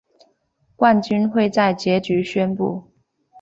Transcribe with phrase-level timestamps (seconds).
[0.75, 2.91] 冠军会在结局宣布。